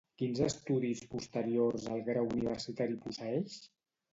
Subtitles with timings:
[0.19, 3.63] Quins estudis posteriors al grau universitari posseeix?